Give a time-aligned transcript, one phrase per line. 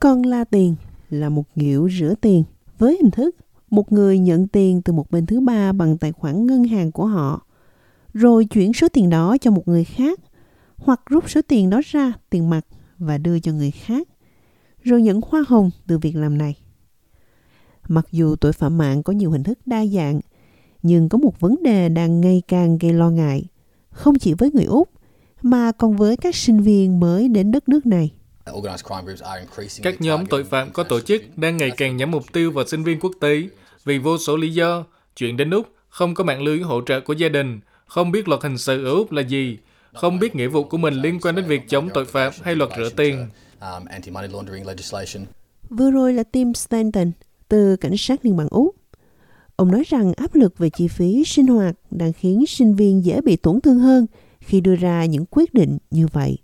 [0.00, 0.74] Con la tiền
[1.10, 2.44] là một kiểu rửa tiền
[2.78, 3.36] với hình thức
[3.70, 7.06] một người nhận tiền từ một bên thứ ba bằng tài khoản ngân hàng của
[7.06, 7.46] họ,
[8.14, 10.20] rồi chuyển số tiền đó cho một người khác,
[10.76, 12.66] hoặc rút số tiền đó ra tiền mặt
[12.98, 14.08] và đưa cho người khác,
[14.82, 16.56] rồi nhận hoa hồng từ việc làm này.
[17.88, 20.20] Mặc dù tội phạm mạng có nhiều hình thức đa dạng,
[20.82, 23.44] nhưng có một vấn đề đang ngày càng gây lo ngại,
[23.90, 24.88] không chỉ với người Úc,
[25.42, 28.12] mà còn với các sinh viên mới đến đất nước này.
[29.82, 32.84] Các nhóm tội phạm có tổ chức đang ngày càng nhắm mục tiêu vào sinh
[32.84, 33.42] viên quốc tế
[33.84, 34.84] vì vô số lý do.
[35.16, 38.42] Chuyện đến Úc, không có mạng lưới hỗ trợ của gia đình, không biết luật
[38.42, 39.58] hình sự ở Úc là gì,
[39.94, 42.70] không biết nghĩa vụ của mình liên quan đến việc chống tội phạm hay luật
[42.76, 43.26] rửa tiền.
[43.60, 43.84] Um,
[45.70, 47.12] Vừa rồi là Tim Stanton
[47.48, 48.76] từ Cảnh sát Liên bang Úc.
[49.56, 53.20] Ông nói rằng áp lực về chi phí sinh hoạt đang khiến sinh viên dễ
[53.20, 54.06] bị tổn thương hơn
[54.48, 56.38] khi đưa ra những quyết định như vậy.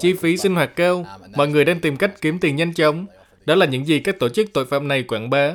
[0.00, 3.06] Chi phí sinh hoạt cao, um, mọi người đang tìm cách kiếm tiền nhanh chóng.
[3.46, 5.52] Đó là những gì các tổ chức tội phạm này quảng bá.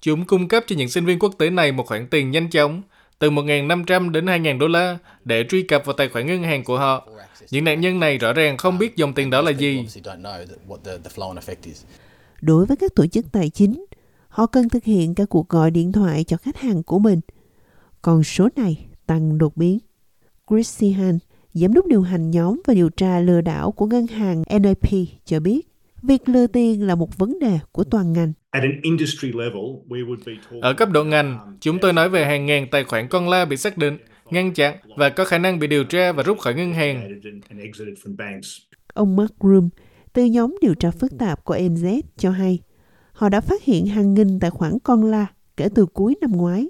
[0.00, 2.82] Chúng cung cấp cho những sinh viên quốc tế này một khoản tiền nhanh chóng,
[3.18, 6.78] từ 1.500 đến 2.000 đô la, để truy cập vào tài khoản ngân hàng của
[6.78, 7.08] họ.
[7.50, 9.86] Những nạn nhân này rõ ràng không biết dòng tiền đó là gì.
[12.40, 13.84] Đối với các tổ chức tài chính,
[14.28, 17.20] họ cần thực hiện các cuộc gọi điện thoại cho khách hàng của mình.
[18.02, 19.78] Còn số này tăng đột biến.
[20.50, 21.18] Chris Sihan,
[21.52, 24.90] giám đốc điều hành nhóm và điều tra lừa đảo của ngân hàng NAP
[25.24, 25.68] cho biết,
[26.02, 28.32] việc lừa tiền là một vấn đề của toàn ngành.
[30.60, 33.56] Ở cấp độ ngành, chúng tôi nói về hàng ngàn tài khoản con la bị
[33.56, 33.98] xác định,
[34.30, 37.20] ngăn chặn và có khả năng bị điều tra và rút khỏi ngân hàng.
[38.94, 39.68] Ông Mark Groom
[40.12, 42.58] từ nhóm điều tra phức tạp của NZ cho hay,
[43.12, 46.68] họ đã phát hiện hàng nghìn tài khoản con la kể từ cuối năm ngoái.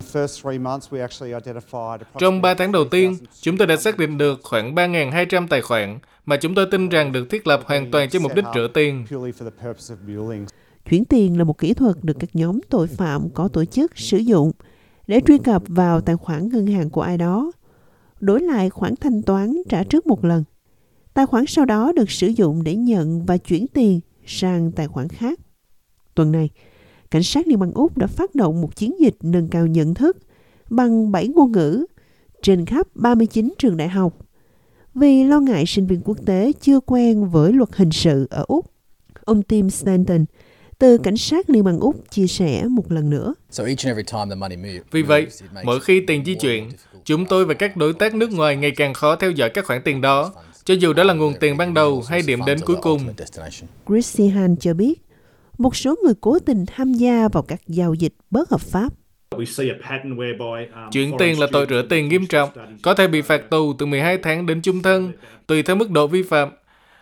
[2.19, 5.99] Trong 3 tháng đầu tiên, chúng tôi đã xác định được khoảng 3.200 tài khoản
[6.27, 9.05] mà chúng tôi tin rằng được thiết lập hoàn toàn cho mục đích rửa tiền.
[10.91, 14.19] Chuyển tiền là một kỹ thuật được các nhóm tội phạm có tổ chức sử
[14.19, 14.53] dụng
[15.07, 17.53] để truy cập vào tài khoản ngân hàng của ai đó,
[18.21, 20.45] đổi lại khoản thanh toán trả trước một lần.
[21.15, 25.09] Tài khoản sau đó được sử dụng để nhận và chuyển tiền sang tài khoản
[25.09, 25.41] khác.
[26.15, 26.51] Tuần này,
[27.11, 30.17] cảnh sát Liên bang Úc đã phát động một chiến dịch nâng cao nhận thức
[30.71, 31.87] bằng 7 ngôn ngữ
[32.43, 34.19] trên khắp 39 trường đại học
[34.95, 38.67] vì lo ngại sinh viên quốc tế chưa quen với luật hình sự ở Úc.
[39.25, 40.25] Ông Tim Stanton
[40.79, 43.35] từ cảnh sát Liên bang Úc chia sẻ một lần nữa.
[44.91, 45.27] Vì vậy,
[45.65, 46.69] mỗi khi tiền di chuyển,
[47.05, 49.83] chúng tôi và các đối tác nước ngoài ngày càng khó theo dõi các khoản
[49.85, 50.33] tiền đó,
[50.65, 53.01] cho dù đó là nguồn tiền ban đầu hay điểm đến cuối cùng.
[53.89, 55.03] Chris Sihan cho biết,
[55.61, 58.93] một số người cố tình tham gia vào các giao dịch bất hợp pháp.
[60.93, 62.51] Chuyển tiền là tội rửa tiền nghiêm trọng,
[62.83, 65.13] có thể bị phạt tù từ 12 tháng đến chung thân,
[65.47, 66.49] tùy theo mức độ vi phạm.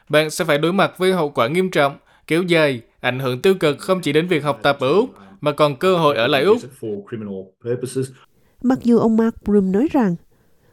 [0.09, 3.55] Bạn sẽ phải đối mặt với hậu quả nghiêm trọng, kéo dài, ảnh hưởng tiêu
[3.55, 5.11] cực không chỉ đến việc học tập ở Úc,
[5.41, 6.59] mà còn cơ hội ở lại Úc.
[8.63, 10.17] Mặc dù ông Mark Broom nói rằng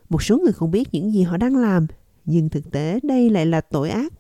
[0.09, 1.88] một số người không biết những gì họ đang làm,
[2.25, 4.13] nhưng thực tế đây lại là tội ác.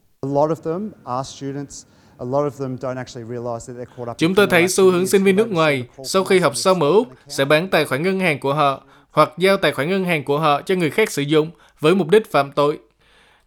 [4.17, 7.07] Chúng tôi thấy xu hướng sinh viên nước ngoài sau khi học xong ở Úc
[7.27, 10.39] sẽ bán tài khoản ngân hàng của họ hoặc giao tài khoản ngân hàng của
[10.39, 12.79] họ cho người khác sử dụng với mục đích phạm tội.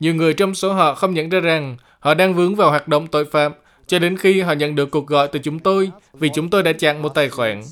[0.00, 3.06] Nhiều người trong số họ không nhận ra rằng họ đang vướng vào hoạt động
[3.06, 3.52] tội phạm
[3.86, 6.72] cho đến khi họ nhận được cuộc gọi từ chúng tôi vì chúng tôi đã
[6.72, 7.62] chặn một tài khoản.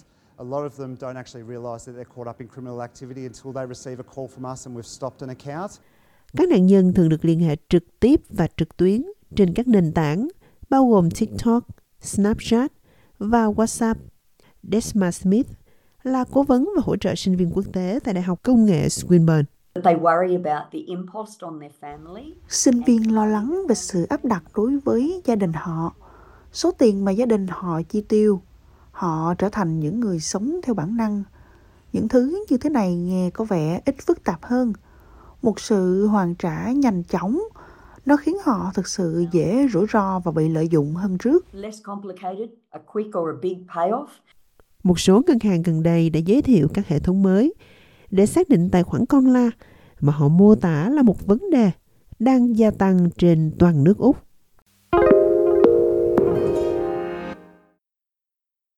[6.36, 9.02] Các nạn nhân thường được liên hệ trực tiếp và trực tuyến
[9.36, 10.28] trên các nền tảng
[10.71, 11.65] bao gồm TikTok,
[12.00, 12.72] Snapchat
[13.19, 13.94] và WhatsApp.
[14.62, 15.47] Desma Smith
[16.03, 18.87] là cố vấn và hỗ trợ sinh viên quốc tế tại Đại học Công nghệ
[18.87, 19.44] Swinburne.
[22.49, 25.94] Sinh viên lo lắng về sự áp đặt đối với gia đình họ,
[26.53, 28.41] số tiền mà gia đình họ chi tiêu.
[28.91, 31.22] Họ trở thành những người sống theo bản năng.
[31.93, 34.72] Những thứ như thế này nghe có vẻ ít phức tạp hơn.
[35.43, 37.42] Một sự hoàn trả nhanh chóng
[38.06, 41.47] nó khiến họ thực sự dễ rủi ro và bị lợi dụng hơn trước.
[44.82, 47.54] Một số ngân hàng gần đây đã giới thiệu các hệ thống mới
[48.10, 49.50] để xác định tài khoản con la
[50.00, 51.70] mà họ mô tả là một vấn đề
[52.18, 54.25] đang gia tăng trên toàn nước Úc.